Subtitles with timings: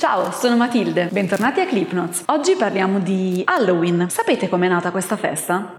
[0.00, 2.22] Ciao, sono Matilde, bentornati a Clipnotes.
[2.26, 4.06] Oggi parliamo di Halloween.
[4.08, 5.74] Sapete com'è nata questa festa?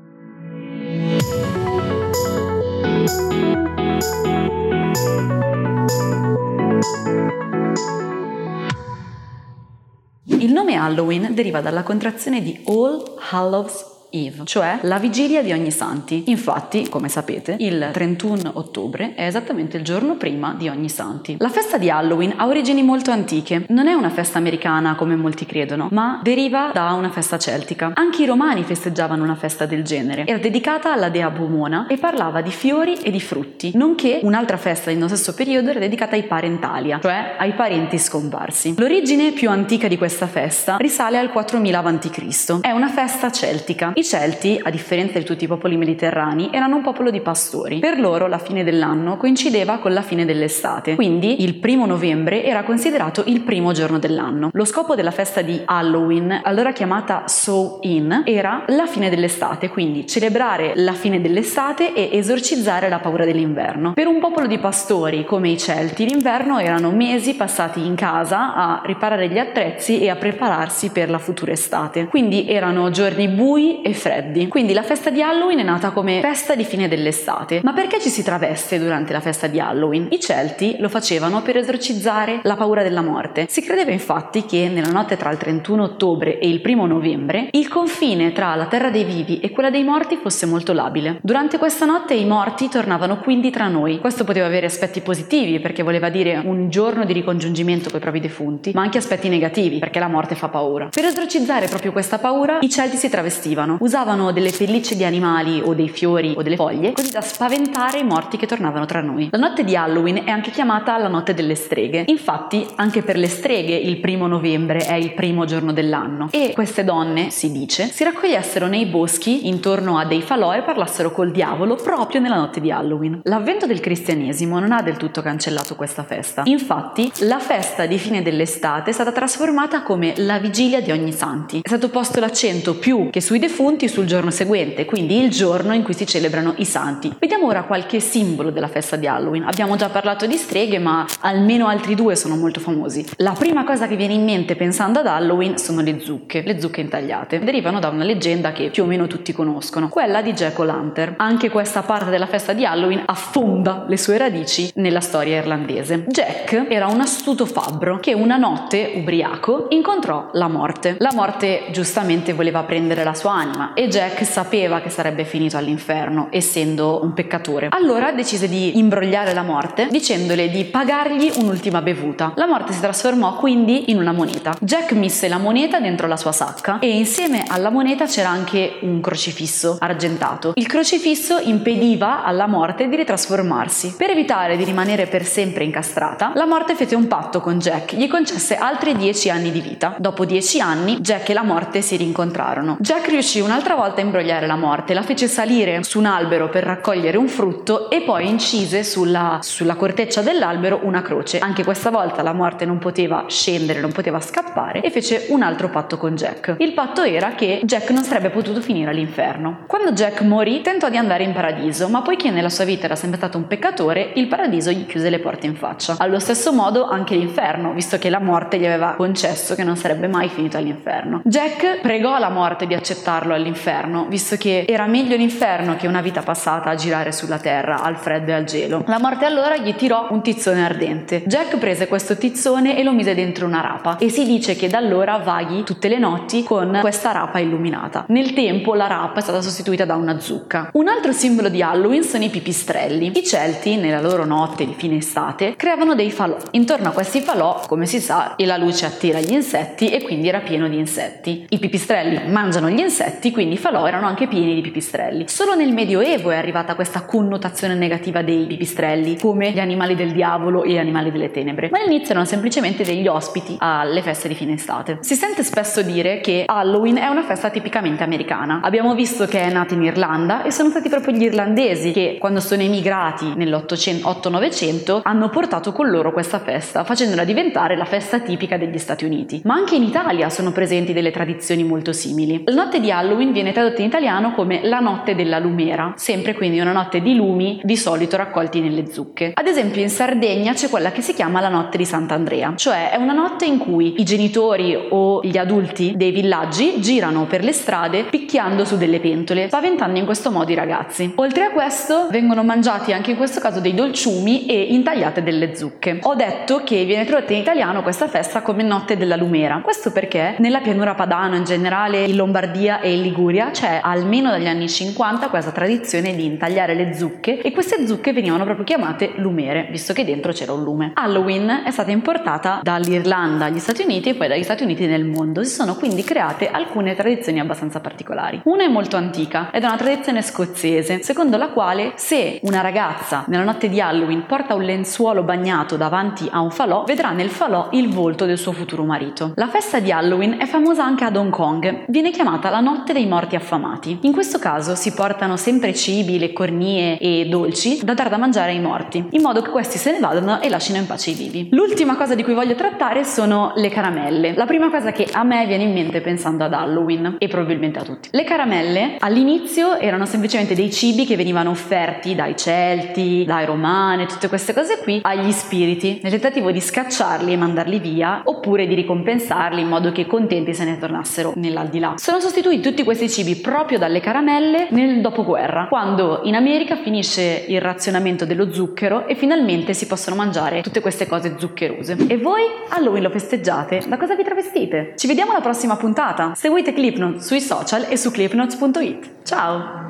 [10.26, 13.02] Il nome Halloween deriva dalla contrazione di All
[13.32, 16.24] Hallows Eve, cioè la vigilia di ogni santi.
[16.28, 21.36] Infatti, come sapete, il 31 ottobre è esattamente il giorno prima di ogni santi.
[21.40, 23.66] La festa di Halloween ha origini molto antiche.
[23.70, 27.92] Non è una festa americana come molti credono, ma deriva da una festa celtica.
[27.94, 30.26] Anche i romani festeggiavano una festa del genere.
[30.26, 34.92] Era dedicata alla dea Pomona e parlava di fiori e di frutti, nonché un'altra festa
[34.92, 38.74] nello stesso periodo era dedicata ai parentalia, cioè ai parenti scomparsi.
[38.78, 42.60] L'origine più antica di questa festa risale al 4000 a.C.
[42.62, 46.82] È una festa celtica i Celti, a differenza di tutti i popoli mediterranei, erano un
[46.82, 47.80] popolo di pastori.
[47.80, 52.64] Per loro la fine dell'anno coincideva con la fine dell'estate, quindi il primo novembre era
[52.64, 54.50] considerato il primo giorno dell'anno.
[54.54, 60.74] Lo scopo della festa di Halloween, allora chiamata Sow-In, era la fine dell'estate, quindi celebrare
[60.76, 63.94] la fine dell'estate e esorcizzare la paura dell'inverno.
[63.94, 68.82] Per un popolo di pastori come i Celti, l'inverno erano mesi passati in casa a
[68.86, 72.08] riparare gli attrezzi e a prepararsi per la futura estate.
[72.08, 74.48] Quindi erano giorni bui e e freddi.
[74.48, 77.62] Quindi la festa di Halloween è nata come festa di fine dell'estate.
[77.64, 80.08] Ma perché ci si traveste durante la festa di Halloween?
[80.12, 83.46] I Celti lo facevano per esorcizzare la paura della morte.
[83.50, 87.68] Si credeva infatti che nella notte tra il 31 ottobre e il 1 novembre il
[87.68, 91.20] confine tra la terra dei vivi e quella dei morti fosse molto labile.
[91.22, 94.00] Durante questa notte i morti tornavano quindi tra noi.
[94.00, 98.20] Questo poteva avere aspetti positivi perché voleva dire un giorno di ricongiungimento con i propri
[98.20, 100.90] defunti, ma anche aspetti negativi perché la morte fa paura.
[100.92, 105.74] Per esorcizzare proprio questa paura i Celti si travestivano usavano delle pellicce di animali o
[105.74, 109.30] dei fiori o delle foglie così da spaventare i morti che tornavano tra noi.
[109.32, 112.04] La notte di Halloween è anche chiamata la notte delle streghe.
[112.08, 116.84] Infatti, anche per le streghe il primo novembre è il primo giorno dell'anno e queste
[116.84, 121.76] donne, si dice, si raccogliessero nei boschi intorno a dei falò e parlassero col diavolo
[121.76, 123.22] proprio nella notte di Halloween.
[123.24, 126.44] L'avvento del cristianesimo non ha del tutto cancellato questa festa.
[126.46, 131.60] Infatti, la festa di fine dell'estate è stata trasformata come la vigilia di ogni santi.
[131.62, 135.76] È stato posto l'accento più che sui defunti punti sul giorno seguente, quindi il giorno
[135.76, 137.16] in cui si celebrano i santi.
[137.20, 139.44] Vediamo ora qualche simbolo della festa di Halloween.
[139.44, 143.06] Abbiamo già parlato di streghe, ma almeno altri due sono molto famosi.
[143.18, 146.82] La prima cosa che viene in mente pensando ad Halloween sono le zucche, le zucche
[146.82, 147.38] intagliate.
[147.38, 151.14] Derivano da una leggenda che più o meno tutti conoscono, quella di Jack O'Lantern.
[151.18, 156.06] Anche questa parte della festa di Halloween affonda le sue radici nella storia irlandese.
[156.08, 160.96] Jack era un astuto fabbro che una notte, ubriaco, incontrò la morte.
[160.98, 165.58] La morte giustamente voleva prendere la sua anima anima e Jack sapeva che sarebbe finito
[165.58, 167.68] all'inferno, essendo un peccatore.
[167.72, 172.32] Allora decise di imbrogliare la morte dicendole di pagargli un'ultima bevuta.
[172.36, 174.56] La morte si trasformò quindi in una moneta.
[174.62, 179.02] Jack mise la moneta dentro la sua sacca e insieme alla moneta c'era anche un
[179.02, 180.54] crocifisso argentato.
[180.56, 183.96] Il crocifisso impediva alla morte di ritrasformarsi.
[183.98, 188.08] Per evitare di rimanere per sempre incastrata, la morte fece un patto con Jack, gli
[188.08, 189.96] concesse altri dieci anni di vita.
[189.98, 192.78] Dopo dieci anni, Jack e la morte si rincontrarono.
[192.80, 196.64] Jack riuscì un'altra volta a imbrogliare la morte, la fece salire su un albero per
[196.64, 201.40] raccogliere un frutto e poi incise sulla, sulla corteccia dell'albero una croce.
[201.40, 205.70] Anche questa volta la morte non poteva scendere, non poteva scappare e fece un altro
[205.70, 206.58] patto con Jack.
[206.60, 209.64] Il patto era che Jack non sarebbe potuto finire all'inferno.
[209.66, 213.18] Quando Jack morì tentò di andare in paradiso, ma poiché nella sua vita era sempre
[213.18, 215.96] stato un peccatore, il paradiso gli chiuse le porte in faccia.
[215.98, 220.08] Allo stesso modo anche l'inferno, visto che la morte gli aveva concesso che non sarebbe
[220.08, 221.22] mai finito all'inferno.
[221.24, 226.22] Jack pregò la morte di accettarlo all'inferno, visto che era meglio l'inferno che una vita
[226.22, 228.84] passata a girare sulla terra al freddo e al gelo.
[228.88, 231.24] La morte allora gli tirò un tizzone ardente.
[231.26, 234.78] Jack prese questo tizzone e lo mise dentro una rapa e si dice che da
[234.78, 238.06] allora vaghi tutte le notti con questa rapa illuminata.
[238.10, 240.70] Nel tempo la rapa è stata sostituita da una zucca.
[240.74, 243.12] Un altro simbolo di Halloween sono i pipistrelli.
[243.16, 246.38] I Celti, nella loro notte di fine estate, creavano dei falò.
[246.52, 250.40] Intorno a questi falò, come si sa, la luce attira gli insetti e quindi era
[250.40, 251.46] pieno di insetti.
[251.50, 255.28] I pipistrelli mangiano gli insetti insetti, quindi falò erano anche pieni di pipistrelli.
[255.28, 260.64] Solo nel Medioevo è arrivata questa connotazione negativa dei pipistrelli come gli animali del diavolo
[260.64, 264.98] e animali delle tenebre, ma all'inizio erano semplicemente degli ospiti alle feste di fine estate.
[265.02, 268.60] Si sente spesso dire che Halloween è una festa tipicamente americana.
[268.64, 272.40] Abbiamo visto che è nata in Irlanda e sono stati proprio gli irlandesi che quando
[272.40, 278.78] sono emigrati nell'800-900 hanno portato con loro questa festa, facendola diventare la festa tipica degli
[278.78, 279.42] Stati Uniti.
[279.46, 282.44] Ma anche in Italia sono presenti delle tradizioni molto simili.
[282.46, 286.36] La notte di Halloween Halloween viene tradotto in italiano come la notte della lumera, sempre
[286.36, 289.32] quindi una notte di lumi di solito raccolti nelle zucche.
[289.34, 292.98] Ad esempio in Sardegna c'è quella che si chiama la notte di Sant'Andrea, cioè è
[292.98, 298.04] una notte in cui i genitori o gli adulti dei villaggi girano per le strade
[298.04, 301.12] picchiando su delle pentole, spaventando in questo modo i ragazzi.
[301.16, 305.98] Oltre a questo vengono mangiati anche in questo caso dei dolciumi e intagliate delle zucche.
[306.04, 309.62] Ho detto che viene tradotta in italiano questa festa come notte della lumera.
[309.64, 314.48] Questo perché nella pianura padana in generale in Lombardia e in Liguria c'è almeno dagli
[314.48, 319.68] anni 50 questa tradizione di intagliare le zucche e queste zucche venivano proprio chiamate lumere,
[319.72, 320.92] visto che dentro c'era un lume.
[320.96, 325.44] Halloween è stata importata dall'Irlanda agli Stati Uniti e poi dagli Stati Uniti nel mondo.
[325.44, 328.42] Si sono quindi create alcune tradizioni abbastanza particolari.
[328.46, 333.26] Una è molto antica ed è una tradizione scozzese, secondo la quale se una ragazza
[333.28, 337.70] nella notte di Halloween porta un lenzuolo bagnato davanti a un falò, vedrà nel falò
[337.72, 339.34] il volto del suo futuro marito.
[339.36, 343.08] La festa di Halloween è famosa anche ad Hong Kong, viene chiamata la notte dei
[343.08, 344.00] morti affamati.
[344.02, 348.52] In questo caso si portano sempre cibi, le cornie e dolci da dar da mangiare
[348.52, 351.50] ai morti, in modo che questi se ne vadano e lasciano in pace i vivi.
[351.52, 354.34] L'ultima cosa di cui voglio trattare sono le caramelle.
[354.36, 357.84] La prima cosa che a me viene in mente pensando ad Halloween e probabilmente a
[357.84, 358.10] tutti.
[358.12, 364.28] Le caramelle all'inizio erano semplicemente dei cibi che venivano offerti dai Celti, dai Romani, tutte
[364.28, 369.62] queste cose qui agli spiriti, nel tentativo di scacciarli e mandarli via, oppure di ricompensarli
[369.62, 371.94] in modo che contenti se ne tornassero nell'aldilà.
[371.98, 377.60] Sono sostituiti tutti questi cibi proprio dalle caramelle nel dopoguerra, quando in America finisce il
[377.60, 381.98] razionamento dello zucchero e finalmente si possono mangiare tutte queste cose zuccherose.
[382.08, 383.84] E voi Halloween lo festeggiate?
[383.86, 384.94] Da cosa vi travestite?
[384.96, 386.32] Ci vediamo alla prossima puntata.
[386.36, 389.10] Seguite Clipnote sui social e su clipnotes.it.
[389.24, 389.88] Ciao!